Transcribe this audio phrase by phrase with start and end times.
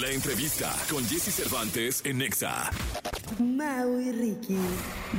[0.00, 2.70] La entrevista con Jesse Cervantes en Nexa.
[3.38, 4.56] Mau y Ricky,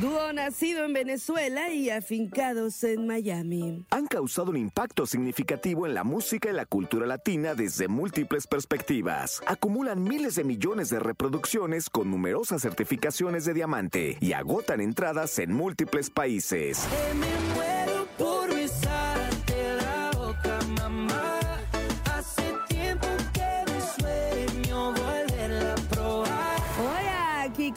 [0.01, 3.86] dúo nacido en Venezuela y afincados en Miami.
[3.92, 9.44] Han causado un impacto significativo en la música y la cultura latina desde múltiples perspectivas.
[9.46, 15.54] Acumulan miles de millones de reproducciones con numerosas certificaciones de diamante y agotan entradas en
[15.54, 16.88] múltiples países.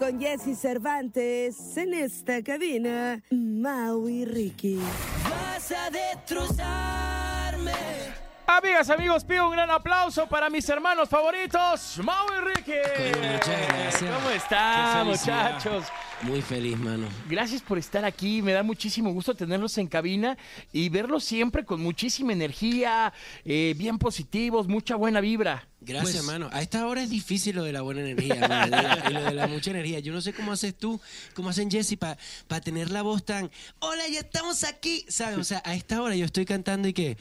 [0.05, 4.79] Con Jesse Cervantes en esta cabina, Mau y Ricky.
[5.31, 7.73] Vas a destrozarme.
[8.47, 12.73] Amigas, amigos, pido un gran aplauso para mis hermanos favoritos, Mau y Ricky.
[13.17, 14.13] muchas gracias.
[14.15, 15.87] ¿Cómo están, muchachos?
[16.21, 17.07] Muy feliz, mano.
[17.27, 20.37] Gracias por estar aquí, me da muchísimo gusto tenerlos en cabina
[20.71, 23.15] y verlos siempre con muchísima energía,
[23.47, 25.67] eh, bien positivos, mucha buena vibra.
[25.85, 26.49] Gracias, Pues- mano.
[26.53, 29.23] A esta hora es difícil lo de la buena energía, mano, de la- y lo
[29.25, 29.99] de la mucha energía.
[30.01, 31.01] Yo no sé cómo haces tú,
[31.35, 33.51] cómo hacen Jesse para tener la voz tan,
[33.81, 35.39] hola, ya estamos aquí, ¿sabes?
[35.39, 37.17] O sea, a esta hora yo estoy cantando y que,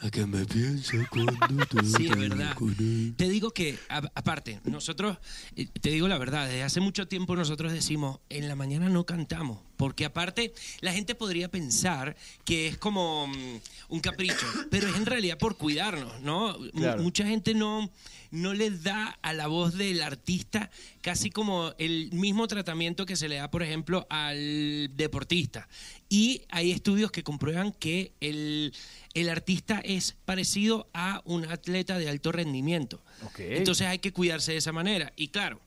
[0.00, 2.54] a que me pienso cuando te Sí, es verdad.
[2.54, 3.14] con él".
[3.16, 5.18] Te digo que, a- aparte, nosotros,
[5.56, 9.04] eh, te digo la verdad, desde hace mucho tiempo nosotros decimos, en la mañana no
[9.04, 14.96] cantamos, porque aparte la gente podría pensar que es como mm, un capricho, pero es
[14.96, 16.58] en realidad por cuidarnos, ¿no?
[16.74, 17.00] Claro.
[17.00, 17.88] Mucha gente no,
[18.32, 20.68] no le da a la voz del artista
[21.00, 25.68] casi como el mismo tratamiento que se le da, por ejemplo, al deportista.
[26.08, 28.74] Y hay estudios que comprueban que el,
[29.14, 33.00] el artista es parecido a un atleta de alto rendimiento.
[33.38, 35.12] Entonces hay que cuidarse de esa manera.
[35.14, 35.60] Y claro,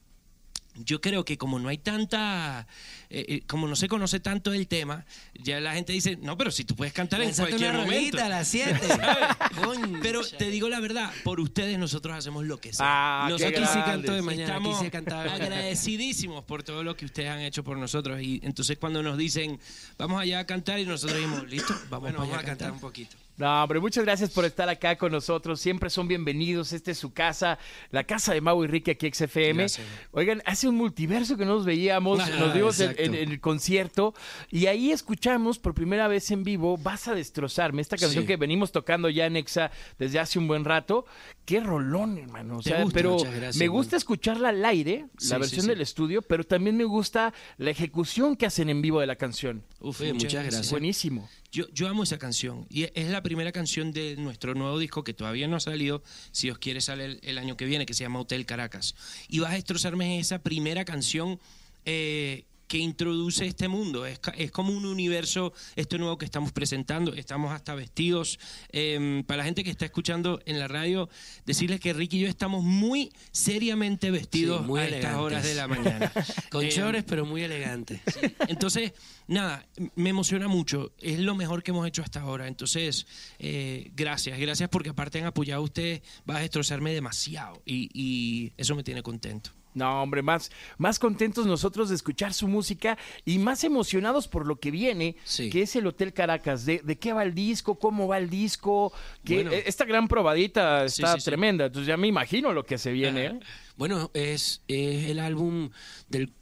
[0.75, 2.67] yo creo que como no hay tanta,
[3.09, 6.51] eh, eh, como no se conoce tanto el tema, ya la gente dice, no, pero
[6.51, 8.21] si tú puedes cantar en cualquier una momento.
[8.21, 8.79] a las 7.
[10.01, 12.85] Pero te digo la verdad, por ustedes nosotros hacemos lo que sea.
[12.87, 13.91] Ah, qué nosotros grande.
[13.91, 15.33] canto de mañana, estamos aquí sí mañana.
[15.33, 18.21] agradecidísimos por todo lo que ustedes han hecho por nosotros.
[18.21, 19.59] Y entonces cuando nos dicen,
[19.97, 23.15] vamos allá a cantar, y nosotros dijimos, listo, vamos, Bueno, vamos a cantar un poquito.
[23.41, 25.59] No, hombre, muchas gracias por estar acá con nosotros.
[25.59, 26.73] Siempre son bienvenidos.
[26.73, 27.57] Esta es su casa,
[27.89, 29.63] la casa de Mau y Ricky aquí XFM.
[29.63, 29.87] Gracias.
[30.11, 33.03] Oigan, hace un multiverso que no nos veíamos, Ah, nos vimos en, exacto.
[33.03, 34.13] en- en el concierto
[34.51, 38.27] y ahí escuchamos por primera vez en vivo Vas a destrozarme, esta canción Sí.
[38.27, 41.05] que venimos tocando ya en Exa desde hace un buen rato.
[41.43, 42.57] Qué rolón, hermano.
[42.57, 42.93] O ¿Te sea, gusta?
[42.95, 43.73] pero gracias, me man.
[43.75, 45.67] gusta escucharla al aire, Sí, la sí, versión sí.
[45.69, 49.63] del estudio, pero también me gusta la ejecución que hacen en vivo de la canción.
[49.79, 50.69] Uf, muchas gracias.
[50.69, 51.27] Buenísimo.
[51.51, 55.13] Yo, yo amo esa canción y es la primera canción de nuestro nuevo disco que
[55.13, 56.01] todavía no ha salido,
[56.31, 58.95] si os quiere sale el, año que viene, que se llama Hotel Caracas.
[59.27, 61.39] Y vas a destrozarme es esa primera canción
[61.85, 64.05] eh, que introduce este mundo.
[64.05, 67.13] Es, es como un universo, este nuevo que estamos presentando.
[67.13, 68.39] Estamos hasta vestidos.
[68.71, 71.09] Eh, para la gente que está escuchando en la radio,
[71.45, 75.21] decirles que Ricky y yo estamos muy seriamente vestidos Sí, muy a estas elegantes.
[75.25, 76.11] horas de la mañana.
[76.49, 77.99] Con Eh, chores, pero muy elegante.
[78.47, 78.93] entonces,
[79.27, 80.93] nada, me emociona mucho.
[81.01, 82.47] Es lo mejor que hemos hecho hasta ahora.
[82.47, 83.05] Entonces,
[83.37, 86.03] eh, gracias, gracias porque aparte han apoyado a ustedes.
[86.29, 89.51] Va a destrozarme demasiado y, y eso me tiene contento.
[89.73, 94.59] No, hombre, más, más contentos nosotros de escuchar su música y más emocionados por lo
[94.59, 95.49] que viene, Sí.
[95.49, 96.65] que es el Hotel Caracas.
[96.65, 97.75] ¿De, de qué va el disco?
[97.79, 98.91] ¿Cómo va el disco?
[99.23, 99.51] Que Bueno.
[99.51, 101.25] eh, esta gran probadita está sí, sí.
[101.25, 101.65] tremenda.
[101.67, 103.25] Entonces ya me imagino lo que se viene.
[103.25, 103.39] ¿eh?
[103.77, 105.69] Bueno, es, es el álbum
[106.09, 106.33] del,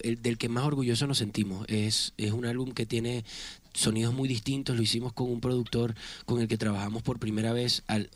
[0.00, 1.64] el- del que más orgulloso nos sentimos.
[1.68, 3.24] Es, es un álbum que tiene
[3.74, 4.76] sonidos muy distintos.
[4.76, 5.94] Lo hicimos con un productor
[6.26, 7.82] con el que trabajamos por primera vez.
[7.86, 8.10] al-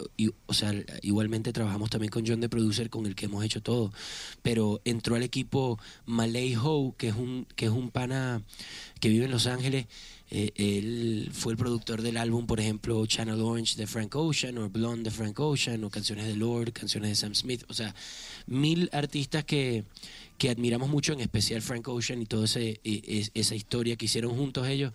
[0.46, 3.62] o sea, al- igualmente trabajamos también con John de Producer, con el que hemos hecho
[3.62, 3.92] todo.
[4.42, 8.42] Pero entró al equipo Malay Ho, que es un, que es un pana
[9.00, 9.86] que vive en Los Ángeles.
[10.30, 14.68] Eh, él fue el productor del álbum, por ejemplo, Channel Orange de Frank Ocean, o
[14.68, 17.62] Blonde de Frank Ocean, o canciones de Lord, canciones de Sam Smith.
[17.68, 17.94] O sea,
[18.46, 19.84] mil artistas que,
[20.36, 24.34] que admiramos mucho, en especial Frank Ocean y toda e- es- esa historia que hicieron
[24.36, 24.92] juntos ellos.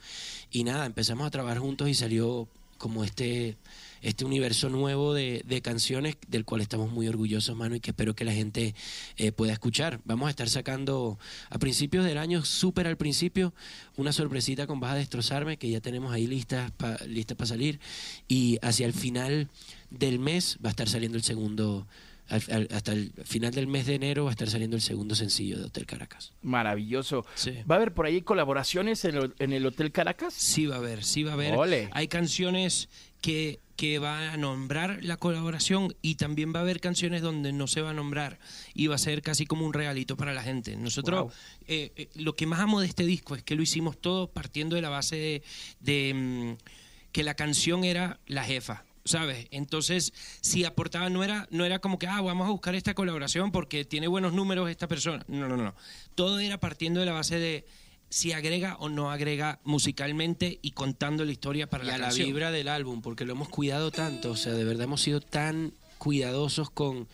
[0.52, 3.56] Y nada, empezamos a trabajar juntos y salió como este,
[4.02, 8.16] este universo nuevo de, de canciones del cual estamos muy orgullosos, mano, y que espero
[8.16, 8.76] que la gente
[9.18, 10.02] eh, pueda escuchar.
[10.06, 11.20] Vamos a estar sacando
[11.50, 13.54] a principios del año, súper al principio,
[13.98, 17.80] una sorpresita con Vas a Destrozarme, que ya tenemos ahí listas para lista para salir.
[18.28, 19.50] Y hacia el final
[19.90, 21.88] del mes va a estar saliendo el segundo,
[22.32, 25.14] al- al- hasta el final del mes de enero va a estar saliendo el segundo
[25.16, 26.32] sencillo de Hotel Caracas.
[26.42, 27.26] Maravilloso.
[27.36, 27.52] Sí.
[27.70, 30.34] ¿Va a haber por ahí colaboraciones en el, en el Hotel Caracas?
[30.34, 31.54] Sí va a haber, sí va a haber.
[31.56, 31.90] Ole.
[31.94, 32.90] Hay canciones
[33.22, 37.68] que, que van a nombrar la colaboración y también va a haber canciones donde no
[37.68, 38.40] se va a nombrar
[38.74, 40.76] y va a ser casi como un regalito para la gente.
[40.76, 41.32] Nosotros, Wow.
[41.68, 44.76] eh, eh, lo que más amo de este disco es que lo hicimos todo partiendo
[44.76, 45.44] de la base de,
[45.80, 46.64] de, mm,
[47.12, 48.86] que la canción era la jefa.
[49.06, 49.48] ¿Sabes?
[49.52, 53.52] Entonces, si aportaba, no era, no era como que, ah, vamos a buscar esta colaboración
[53.52, 55.24] porque tiene buenos números esta persona.
[55.28, 55.74] No, no, no.
[56.16, 57.66] Todo era partiendo de la base de
[58.12, 62.12] si agrega o no agrega musicalmente y contando la historia para y la a la
[62.12, 65.74] vibra del álbum, porque lo hemos cuidado tanto, o sea, de verdad hemos sido tan
[65.98, 67.08] cuidadosos con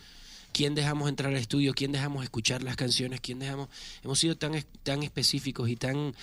[0.52, 3.68] quién dejamos entrar al estudio, quién dejamos escuchar las canciones, quién dejamos,
[4.02, 6.16] hemos sido tan tan específicos y tan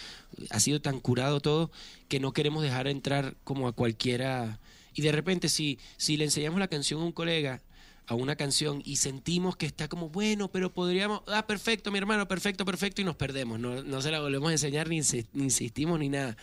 [0.50, 1.72] ha sido tan curado todo
[2.10, 4.60] que no queremos dejar entrar como a cualquiera
[4.96, 7.62] y de repente si si le enseñamos la canción a un colega
[8.08, 12.28] a una canción y sentimos que está como bueno, pero podríamos, ah, perfecto, mi hermano,
[12.28, 13.60] perfecto, perfecto, y nos perdemos.
[13.60, 16.38] No, no se la volvemos a enseñar ni, insi- ni insistimos ni nada.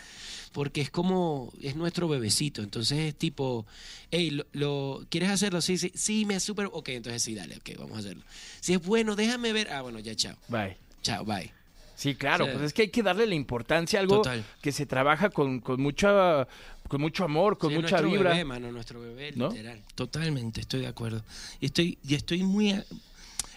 [0.50, 2.62] Porque es como, es nuestro bebecito.
[2.64, 3.64] Entonces es tipo,
[4.10, 5.60] hey, lo, lo- ¿quieres hacerlo?
[5.60, 8.24] Sí, sí, sí, me súper, ok, entonces sí, dale, ok, vamos a hacerlo.
[8.58, 10.34] Si es bueno, déjame ver, ah, bueno, ya, chao.
[10.48, 10.76] Bye.
[11.02, 11.52] Chao, bye.
[11.94, 12.50] Sí, claro, Sí.
[12.54, 14.44] pues es que hay que darle la importancia a algo Total.
[14.60, 16.48] que se trabaja con, con mucha
[16.92, 18.30] con mucho amor, con Sí, mucha nuestro vibra.
[18.32, 19.48] Bebé, mano, nuestro bebé, ¿No?
[19.48, 19.82] literal.
[19.94, 21.24] Totalmente, estoy de acuerdo.
[21.58, 22.78] Y estoy, y estoy muy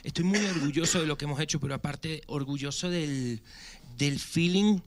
[0.04, 3.42] estoy muy orgulloso de lo que hemos hecho, pero aparte orgulloso del,
[3.98, 4.80] del feeling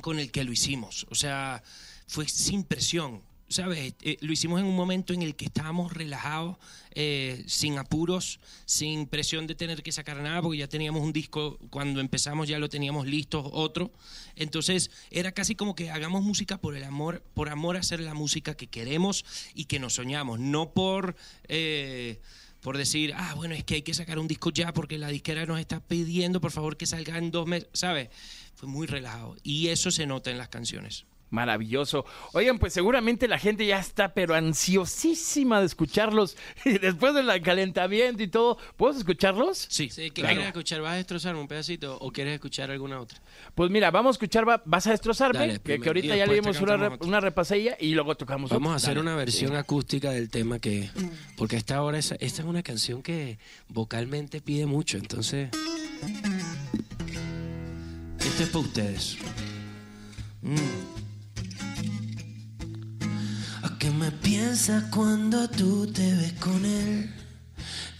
[0.00, 1.06] con el que lo hicimos.
[1.08, 1.62] O sea,
[2.08, 3.22] fue sin presión.
[3.52, 3.94] ¿Sabes?
[4.00, 6.56] Eh, lo hicimos en un momento en el que estábamos relajados,
[6.94, 11.58] eh, sin apuros, sin presión de tener que sacar nada, porque ya teníamos un disco,
[11.68, 13.92] cuando empezamos ya lo teníamos listo, otro.
[14.36, 18.14] Entonces era casi como que hagamos música por el amor, por amor a hacer la
[18.14, 19.24] música que queremos
[19.54, 21.14] y que nos soñamos, no por...
[21.48, 22.20] eh,
[22.62, 25.44] por decir, ah, bueno, es que hay que sacar un disco ya porque la disquera
[25.46, 28.08] nos está pidiendo, por favor, que salga en dos meses, ¿sabes?
[28.54, 29.36] Fue muy relajado.
[29.42, 31.04] Y eso se nota en las canciones.
[31.32, 32.04] Maravilloso.
[32.34, 36.36] Oigan, pues seguramente la gente ya está, pero ansiosísima de escucharlos.
[36.64, 39.66] Y después del calentamiento y todo, ¿puedes escucharlos?
[39.68, 40.28] Sí, Sí, ¿qué claro.
[40.28, 40.80] quieres escuchar?
[40.82, 43.18] ¿Vas a destrozarme un pedacito o quieres escuchar alguna otra?
[43.54, 46.60] Pues mira, vamos a escuchar Va- Vas a destrozarme, Dale, que, ahorita ya le dimos
[46.60, 48.72] una, una repasadilla y luego tocamos Vamos otro.
[48.74, 49.00] a hacer Dale.
[49.00, 50.90] una versión acústica del tema que...
[51.38, 53.38] Porque a esta hora esa- esta es una canción que
[53.68, 55.48] vocalmente pide mucho, entonces...
[58.18, 59.16] Este es para ustedes.
[60.44, 61.01] ¿A
[64.02, 67.08] me piensas cuando tú te ves con él?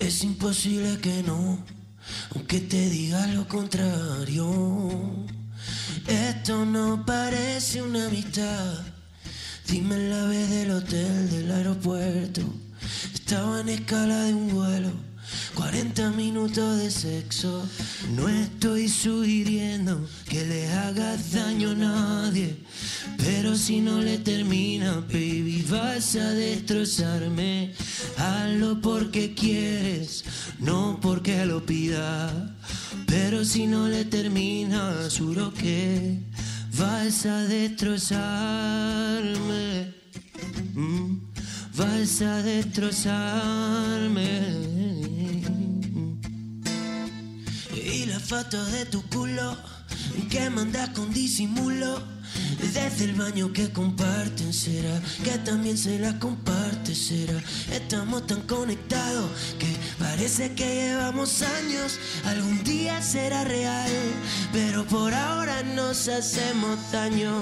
[0.00, 1.64] Es imposible que no,
[2.34, 4.48] aunque te diga lo contrario.
[6.08, 8.80] Esto no parece una amistad.
[9.68, 12.42] Dime la vez del hotel, del aeropuerto.
[13.14, 14.90] Estaba en escala de un vuelo.
[15.54, 17.62] 40 minutos de sexo.
[18.16, 22.56] No estoy sugiriendo que le hagas daño a nadie.
[23.18, 27.72] Pero si no le termina, baby, vas a destrozarme.
[28.16, 30.24] Hazlo porque quieres,
[30.58, 32.56] no porque lo pida.
[33.06, 36.18] Pero si no le termina, juro que
[36.78, 39.92] vas a destrozarme.
[40.74, 41.32] Mm,
[41.74, 44.31] Vas a destrozarme.
[48.32, 49.56] Y la foto de tu culo
[50.30, 52.02] que mandas con disimulo.
[52.72, 57.38] Desde el baño que comparten será que también se la comparte será.
[57.70, 59.66] Estamos tan conectados que
[59.98, 61.98] parece que llevamos años.
[62.24, 63.92] Algún día será real,
[64.50, 67.34] pero por ahora nos hacemos daño.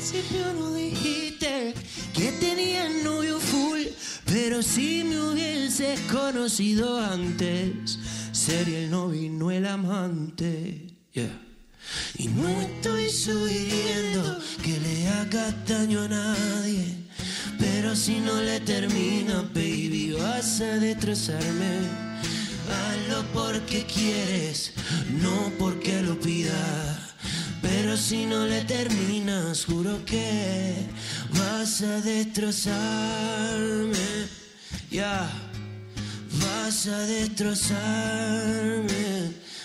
[0.00, 1.74] Si tú no dijiste
[2.14, 3.82] que tenías novio full,
[4.24, 7.98] pero si me hubieses conocido antes,
[9.14, 10.86] y no el amante.
[11.12, 11.38] Yeah.
[12.16, 16.96] Y no estoy sugiriendo que le hagas daño a nadie.
[17.58, 21.80] Pero si no le termina, baby, vas a destrozarme.
[22.70, 24.72] Hazlo porque quieres,
[25.20, 27.14] no porque lo pidas.
[27.60, 30.74] Pero si no le terminas, juro que
[31.38, 32.68] vas a destrozarme.
[34.90, 35.30] Ya,
[36.58, 37.78] vas a destrozarme.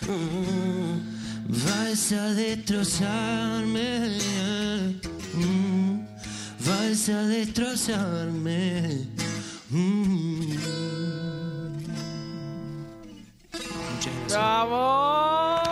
[0.07, 1.01] Mm.
[1.49, 4.17] Vas a destrozarme.
[5.33, 6.05] Mm,
[6.59, 9.07] Vas a destrozarme.
[9.69, 10.57] Mm.
[13.53, 14.33] Muchas.
[14.33, 15.62] ¡Vamos!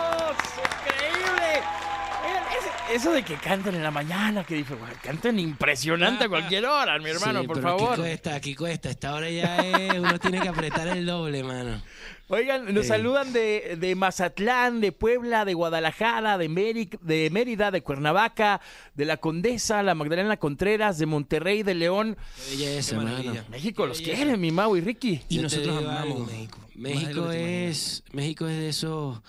[2.94, 6.98] Eso de que canten en la mañana, que dice, "Guau, canten impresionante a cualquier hora,
[6.98, 7.92] mi hermano, Sí, por pero favor.
[7.92, 8.90] Aquí cuesta, aquí cuesta.
[8.90, 9.98] Esta hora ya es...
[9.98, 11.80] Uno tiene que apretar el doble, mano.
[12.28, 12.88] Oigan, nos Sí.
[12.88, 18.60] saludan de, de Mazatlán, de Puebla, de Guadalajara, de, Meri- de Mérida, de Cuernavaca,
[18.94, 22.16] de La Condesa, la Magdalena Contreras, de Monterrey, de León.
[22.36, 23.42] Qué belleza, Qué.
[23.50, 25.20] México los quiere, mi Mau y Ricky.
[25.28, 26.26] Y Yo nosotros amamos algo.
[26.26, 26.58] México.
[26.74, 29.20] México es, México es de esos,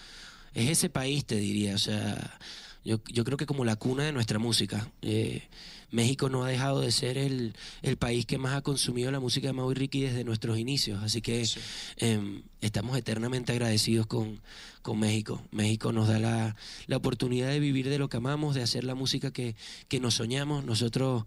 [0.54, 1.76] es ese país, te diría.
[1.76, 2.16] O sea,
[2.84, 4.92] yo, yo creo que como la cuna de nuestra música.
[5.02, 5.44] Eh,
[5.94, 9.46] México no ha dejado de ser el, el, país que más ha consumido la música
[9.46, 11.48] de Mau y Ricky desde nuestros inicios, así que
[11.98, 14.42] eh, estamos eternamente agradecidos con,
[14.82, 15.44] con México.
[15.52, 16.56] México nos da la,
[16.88, 19.56] la, oportunidad de vivir de lo que amamos, de hacer la música que,
[19.88, 20.66] que nos soñamos.
[20.66, 21.26] Nosotros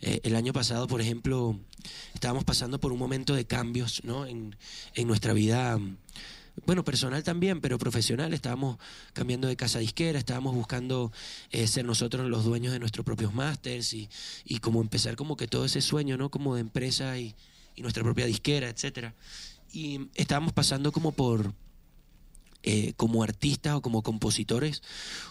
[0.00, 1.56] eh, el año pasado, por ejemplo,
[2.12, 4.26] estábamos pasando por un momento de cambios ¿no?
[4.26, 4.56] en,
[4.94, 5.78] en nuestra vida
[6.66, 8.32] bueno, personal también, pero profesional.
[8.32, 8.78] Estábamos
[9.12, 11.12] cambiando de casa disquera, estábamos buscando
[11.50, 14.08] eh, ser nosotros los dueños de nuestros propios másters y,
[14.44, 16.30] y como empezar como que todo ese sueño, ¿no?
[16.30, 17.34] Como de empresa y,
[17.74, 19.14] y nuestra propia disquera, etcétera.
[19.72, 21.52] Y estábamos pasando como por
[22.70, 24.82] eh, como artistas o como compositores,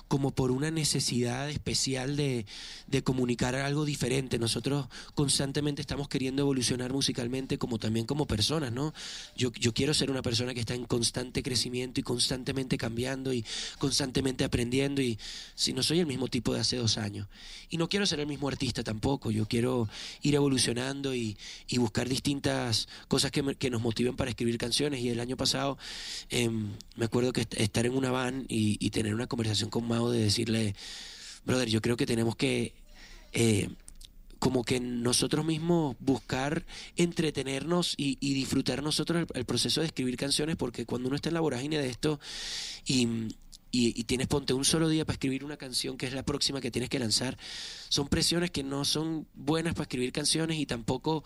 [0.07, 2.47] como por una necesidad especial de,
[2.87, 4.39] de, comunicar algo diferente.
[4.39, 8.91] Nosotros constantemente estamos queriendo evolucionar musicalmente como también como personas, ¿no?
[9.35, 13.45] Yo, yo quiero ser una persona que está en constante crecimiento y constantemente cambiando y
[13.77, 15.19] constantemente aprendiendo y
[15.53, 17.27] si no soy el mismo tipo de hace dos años.
[17.69, 19.87] Y no quiero ser el mismo artista tampoco, yo quiero
[20.23, 25.01] ir evolucionando y, y buscar distintas cosas que, me, que, nos motiven para escribir canciones
[25.01, 25.77] y el año pasado
[26.31, 30.19] eh, me acuerdo que estar en una van y, tener una conversación con Mao de
[30.19, 30.75] decirle,
[31.45, 32.73] brother, yo creo que tenemos que,
[33.33, 33.69] eh,
[34.39, 36.65] como que nosotros mismos buscar
[36.95, 41.41] entretenernos y, disfrutar nosotros el, proceso de escribir canciones, porque cuando uno está en la
[41.41, 42.19] vorágine de esto
[42.85, 43.07] y,
[43.85, 46.71] y, tienes, ponte un solo día para escribir una canción que es la próxima que
[46.71, 47.37] tienes que lanzar,
[47.89, 51.23] son presiones que no son buenas para escribir canciones y tampoco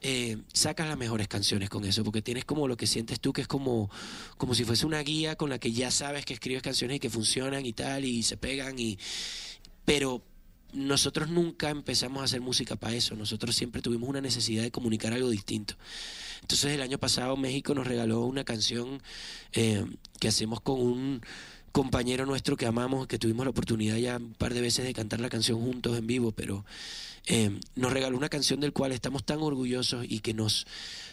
[0.00, 3.42] eh, sacas las mejores canciones con eso, porque tienes como lo que sientes tú, que
[3.42, 3.90] es como,
[4.36, 7.10] como si fuese una guía con la que ya sabes que escribes canciones y que
[7.10, 8.98] funcionan y tal, y se pegan, y
[9.84, 10.22] pero
[10.72, 15.12] nosotros nunca empezamos a hacer música para eso, nosotros siempre tuvimos una necesidad de comunicar
[15.12, 15.74] algo distinto.
[16.40, 19.02] Entonces el año pasado México nos regaló una canción
[19.52, 19.84] eh,
[20.18, 21.22] que hacemos con un
[21.72, 25.20] compañero nuestro que amamos, que tuvimos la oportunidad ya un par de veces de cantar
[25.20, 26.64] la canción juntos en vivo, pero
[27.26, 30.66] eh, nos regaló una canción del cual estamos tan orgullosos y que nos,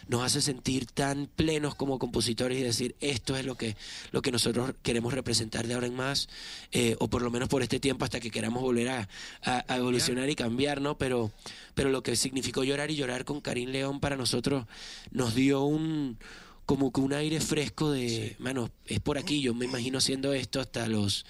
[0.08, 3.76] nos hace sentir tan plenos como compositores y decir esto es lo que,
[4.10, 6.28] lo que nosotros queremos representar de ahora en más,
[6.72, 9.08] eh, o por lo menos por este tiempo hasta que queramos volver a,
[9.42, 10.98] a, evolucionar y cambiar, ¿no?
[10.98, 11.30] Pero,
[11.74, 14.66] pero lo que significó llorar y llorar con Karim León para nosotros
[15.12, 16.18] nos dio un
[16.70, 18.36] como que un aire fresco de, sí.
[18.38, 21.26] mano, es por aquí, yo me imagino haciendo esto hasta los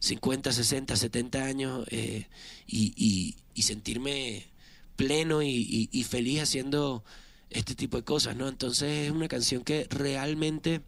[0.00, 2.26] 50, 60, 70 años eh,
[2.66, 4.48] y, y, y, sentirme
[4.96, 7.04] pleno y, y, feliz haciendo
[7.48, 8.48] este tipo de cosas, ¿no?
[8.48, 10.82] Entonces es una canción que realmente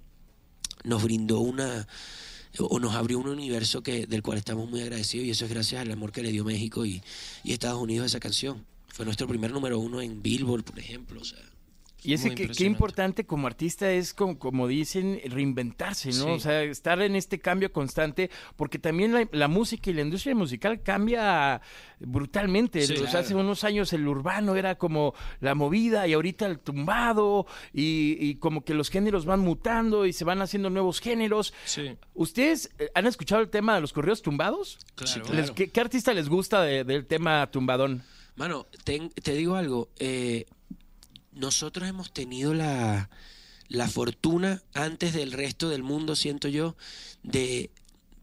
[0.85, 1.89] nos brindó una
[2.59, 5.81] o nos abrió un universo que del cual estamos muy agradecidos y eso es gracias
[5.81, 7.03] al amor que le dio México y,
[7.43, 8.67] y Estados Unidos a esa canción.
[8.89, 11.39] Fue nuestro primer número uno en Billboard, por ejemplo, o sea,
[12.03, 16.15] y ese que, qué importante como artista es, como, como dicen, reinventarse, ¿no?
[16.15, 16.31] Sí.
[16.31, 20.35] O sea, estar en este cambio constante, porque también la, la música y la industria
[20.35, 21.61] musical cambia
[21.99, 22.83] brutalmente.
[22.83, 23.19] Sí, o sea, claro.
[23.19, 28.37] hace unos años el urbano era como la movida y ahorita el tumbado y, y
[28.37, 31.53] como que los géneros van mutando y se van haciendo nuevos géneros.
[31.65, 31.97] Sí.
[32.15, 34.79] ¿Ustedes eh, han escuchado el tema de los correos tumbados?
[34.95, 35.55] Claro.
[35.55, 38.03] ¿qué, ¿qué, artista les gusta de, del tema tumbadón?
[38.37, 39.89] Mano, te, te digo algo.
[39.99, 40.47] Eh,
[41.39, 43.09] nosotros hemos tenido la,
[43.69, 46.77] la fortuna antes del resto del mundo, siento yo,
[47.23, 47.71] de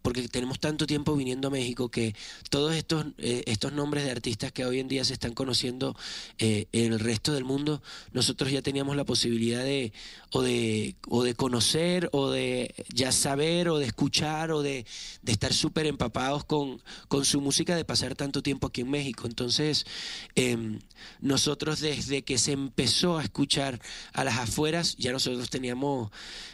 [0.05, 2.13] porque tenemos tanto tiempo viniendo a México que
[2.51, 5.97] todos estos, eh, estos nombres de artistas que hoy en día se están conociendo
[6.37, 7.81] eh, en el resto del mundo,
[8.13, 9.93] nosotros ya teníamos la posibilidad de
[10.31, 14.85] o de, o de conocer o de ya saber o de escuchar o de,
[15.23, 19.25] de estar súper empapados con, con su música de pasar tanto tiempo aquí en México.
[19.25, 19.87] Entonces,
[20.35, 20.77] eh,
[21.19, 23.81] nosotros desde que se empezó a escuchar
[24.13, 26.11] a las afueras, ya nosotros teníamos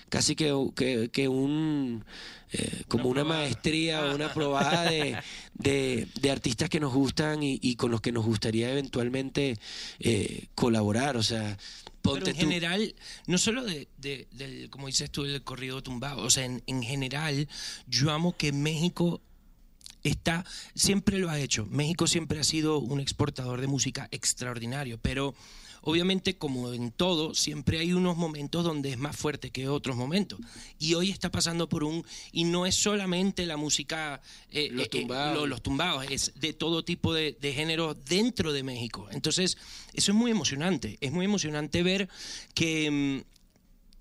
[0.07, 2.05] casi que, que un
[2.51, 5.17] eh, como una, una maestría o una probada de,
[5.53, 9.57] de, de, artistas que nos gustan y, y, con los que nos gustaría eventualmente
[9.99, 11.17] eh, colaborar.
[11.17, 11.57] O sea,
[12.01, 12.41] Ponte Pero en tú.
[12.41, 12.95] general,
[13.27, 16.81] no solo de, de, del, como dices tú, del corrido tumbado, o sea, en, en
[16.81, 17.47] general,
[17.87, 19.21] yo amo que México
[20.03, 21.65] está, siempre lo ha hecho.
[21.67, 25.35] México siempre ha sido un exportador de música extraordinario, pero
[25.81, 30.39] obviamente como en todo, siempre hay unos momentos donde es más fuerte que otros momentos.
[30.79, 34.21] Y hoy está pasando por un, y no es solamente la música,
[34.51, 35.31] eh, los, tumbados.
[35.31, 36.05] Eh, lo, los, tumbados.
[36.09, 39.07] es de todo tipo de, de géneros dentro de México.
[39.11, 39.57] Entonces,
[39.93, 40.97] eso es muy emocionante.
[41.01, 42.09] Es muy emocionante ver
[42.53, 43.23] que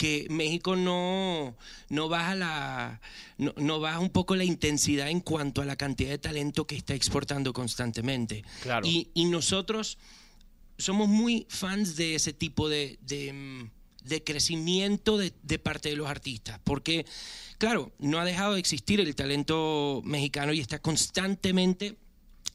[0.01, 1.55] que México no,
[1.91, 3.03] no baja la
[3.37, 6.75] no, no, baja un poco la intensidad en cuanto a la cantidad de talento que
[6.75, 8.43] está exportando constantemente.
[8.63, 8.87] Claro.
[8.87, 9.99] Y, y nosotros
[10.81, 13.69] somos muy fans de ese tipo de, de,
[14.05, 17.07] de crecimiento de, de parte de los artistas, porque,
[17.59, 21.97] claro, no ha dejado de existir el talento mexicano y está constantemente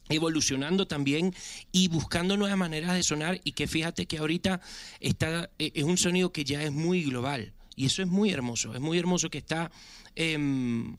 [0.08, 1.34] evolucionando también
[1.72, 4.60] y buscando nuevas maneras de sonar y que fíjate que ahorita
[5.00, 8.74] está eh, es un sonido que ya es muy global y eso es muy hermoso
[8.74, 9.70] es muy hermoso que está
[10.14, 10.96] em,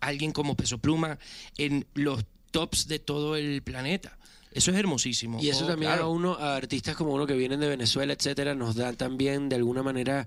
[0.00, 1.18] alguien como Peso Pluma
[1.56, 4.18] en los tops de todo el planeta
[4.52, 5.38] eso es hermosísimo.
[5.42, 6.04] Y eso Oh, también claro.
[6.06, 9.56] a uno, a artistas como uno que vienen de Venezuela, etcétera, nos da también de
[9.56, 10.26] alguna manera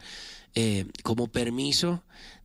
[0.55, 2.03] eh, como permiso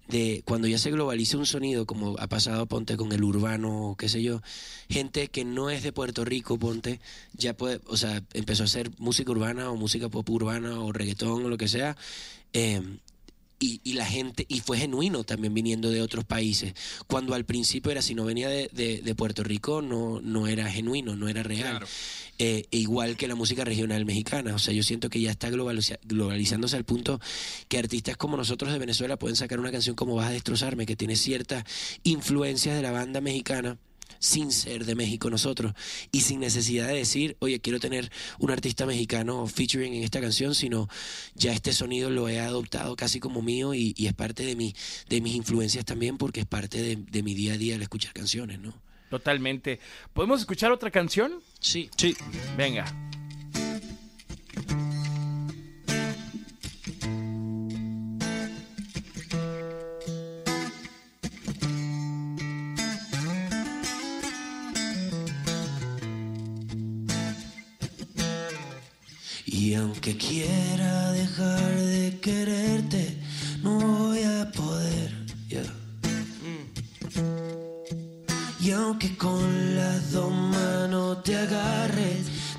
[0.09, 4.09] de cuando ya se globaliza un sonido, como ha pasado, ponte, con el urbano, qué
[4.09, 4.41] sé yo,
[4.89, 6.99] gente que no es de Puerto Rico, ponte,
[7.35, 11.45] ya puede, o sea, empezó a hacer música urbana o música pop urbana o reggaetón
[11.45, 11.95] o lo que sea.
[12.55, 12.81] eh,
[13.61, 16.75] y, y la gente, y fue genuino también viniendo de otros países.
[17.07, 20.71] Cuando al principio era, si no venía de, de- de Puerto Rico, no, no era
[20.71, 21.81] genuino, no era real.
[22.39, 24.55] Eh, e igual que la música regional mexicana.
[24.55, 27.21] O sea, yo siento que ya está globaliza- globalizándose al punto
[27.69, 30.95] que artistas como nosotros de Venezuela pueden sacar una canción como Vas a destrozarme, que
[30.95, 31.65] tiene ciertas
[32.05, 33.79] influencias de la banda mexicana
[34.19, 35.73] sin ser de México nosotros
[36.13, 40.55] y sin necesidad de decir, oye, quiero tener un artista mexicano featuring en esta canción,
[40.55, 40.89] sino
[41.35, 44.75] ya este sonido lo he adoptado casi como mío y, y es parte de, mi,
[45.09, 48.13] de mis influencias también porque es parte de, de mi día a día el escuchar
[48.13, 48.75] canciones, ¿no?
[49.11, 49.81] Totalmente.
[50.13, 51.41] ¿Podemos escuchar otra canción?
[51.61, 51.89] Sí.
[51.97, 52.15] Sí.
[52.57, 53.08] Venga.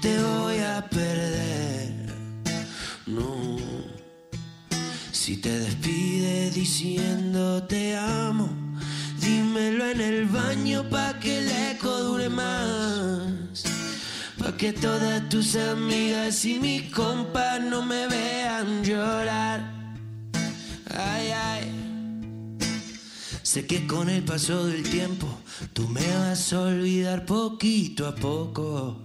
[0.02, 1.94] Te voy a perder.
[3.06, 3.58] No.
[5.12, 8.50] Si te despides diciendo te amo,
[9.20, 13.64] dímelo en el baño pa' que el eco dure más.
[14.40, 19.60] Pa' que todas tus amigas y mis compas no me vean llorar.
[20.96, 22.60] Ay, ay.
[23.44, 25.28] Sé que con el paso del tiempo
[25.74, 28.98] tú me vas a olvidar poquito a poco.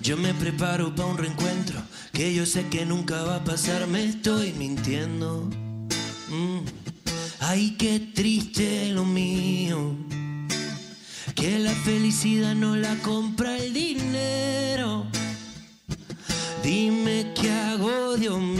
[0.00, 1.80] Yo me preparo para un reencuentro
[2.12, 5.50] que yo sé que nunca va a pasar, me estoy mintiendo.
[6.28, 6.60] Mm.
[7.40, 9.96] Ay, qué triste lo mío.
[11.34, 15.06] Que la felicidad no la compra el dinero.
[16.62, 18.53] Dime qué hago, Dios mío.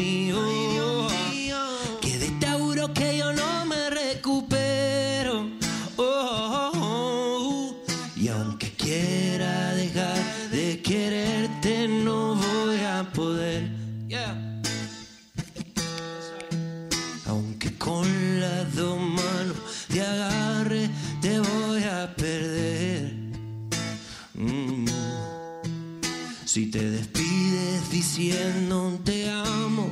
[27.95, 29.89] Diciendo te amo,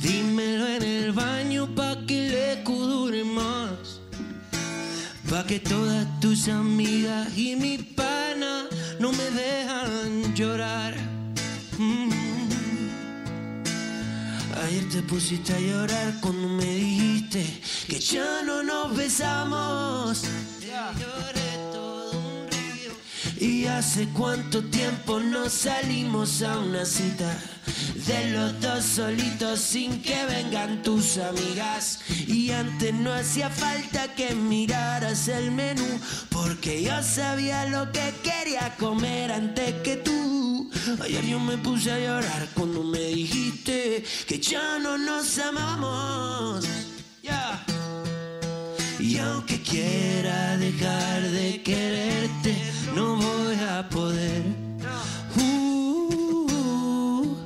[0.00, 4.00] dímelo en el baño pa' que el eco dure más.
[5.28, 8.68] Pa' que todas tus amigas y mi pana
[9.00, 10.94] no me dejan llorar.
[11.78, 12.12] Mm.
[14.62, 17.44] Ayer te pusiste a llorar cuando me dijiste
[17.88, 20.22] que ya no nos besamos.
[20.60, 21.41] Te
[23.42, 27.36] Y hace cuánto tiempo no salimos a una cita
[28.06, 31.98] de los dos solitos sin que vengan tus amigas.
[32.28, 35.98] Y antes no hacía falta que miraras el menú
[36.30, 40.70] porque yo sabía lo que quería comer antes que tú.
[41.02, 46.64] Ayer yo me puse a llorar cuando me dijiste que ya no nos amamos.
[47.24, 47.60] Ya.
[49.00, 54.42] Y aunque quiera dejar de quererte, no voy a poder.
[55.36, 57.36] Uh,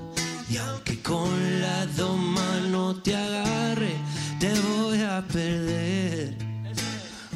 [0.48, 3.96] y aunque con las dos manos te agarre,
[4.40, 6.34] te voy a perder.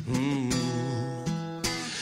[0.06, 0.50] Mm.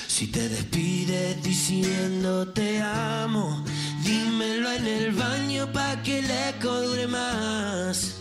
[0.06, 3.64] Si te despides diciendo te amo,
[4.02, 8.14] dímelo en el baño pa' que el eco dure más.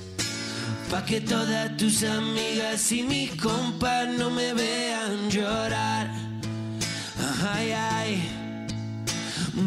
[0.92, 6.27] Pa' que todas tus amigas y mis compas no me vean llorar.
[7.44, 8.30] Ay, ay.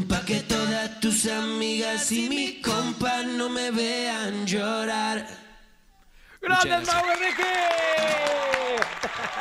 [0.08, 5.26] Pa' que todas tus amigas y mis compas no me vean llorar.
[6.40, 6.94] ¡Gracias, gracias.
[6.94, 7.42] Mau Enrique!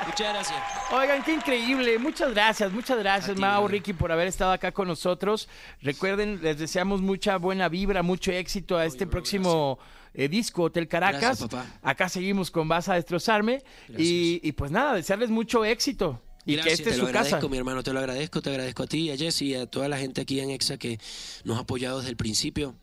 [0.05, 0.59] Muchas gracias.
[0.91, 1.97] Oigan, qué increíble.
[1.97, 3.67] Muchas gracias, muchas gracias, ti, Mau.
[3.67, 5.47] Ricky, por haber estado acá con nosotros.
[5.81, 9.79] Recuerden, les deseamos mucha buena vibra, mucho éxito a este próximo
[10.13, 11.21] eh, disco, Hotel Caracas.
[11.21, 11.65] Gracias, papá.
[11.81, 13.63] Acá seguimos con Vas a Destrozarme.
[13.97, 16.21] Y, y pues nada, desearles mucho éxito.
[16.45, 17.47] Y que Gracias, es Te su lo agradezco, casa.
[17.49, 19.97] mi hermano, te lo agradezco, te agradezco a ti, a Jesse y a toda la
[19.97, 20.99] gente aquí en EXA que
[21.43, 22.75] nos ha apoyado desde el principio.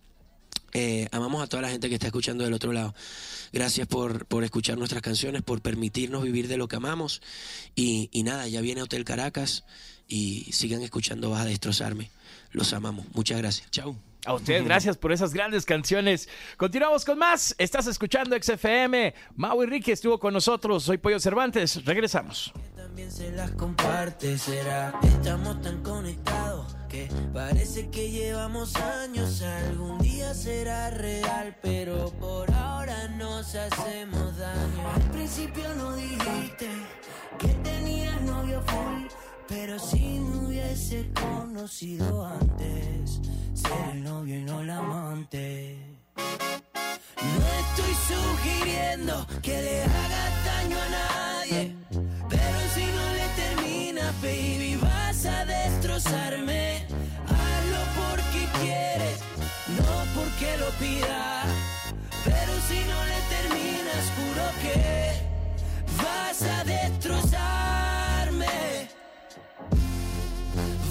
[0.73, 2.95] Eh, amamos a toda la gente que está escuchando del otro lado.
[3.53, 7.23] Gracias por, por escuchar nuestras canciones, por permitirnos vivir de lo que amamos.
[7.75, 9.65] Y, y nada, ya viene Hotel Caracas
[10.07, 12.11] y sigan escuchando Vas a Destrozarme.
[12.53, 13.07] Los amamos.
[13.15, 13.71] Muchas gracias.
[13.71, 13.97] Chau.
[14.27, 16.29] A ustedes, gracias por esas grandes canciones.
[16.57, 17.55] Continuamos con más.
[17.59, 19.15] Estás escuchando XFM.
[19.37, 20.83] Mau y Ricky estuvo con nosotros.
[20.83, 21.85] Soy Pollo Cervantes.
[21.85, 22.53] Regresamos.
[22.97, 24.99] También se las comparte, será.
[25.03, 29.43] Estamos tan conectados que parece que llevamos años.
[29.43, 34.89] Algún día será real, pero por ahora nos hacemos daño.
[34.95, 36.71] Al principio no dijiste
[37.39, 39.09] que tenías novio full,
[39.47, 43.21] pero si me hubiese conocido antes,
[43.53, 45.99] ser el novio y no la amante.
[46.17, 51.77] No estoy sugiriendo que le hagas daño a nadie,
[54.27, 56.85] baby, vas a destrozarme.
[57.39, 59.19] Hazlo porque quieres,
[59.79, 61.47] no porque lo pidas.
[62.25, 64.79] Pero si no le terminas, juro que
[66.03, 68.57] vas a destrozarme.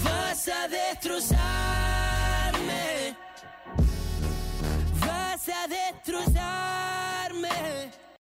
[0.04, 2.84] Vas a destrozarme.
[5.06, 6.95] Vas a destrozar.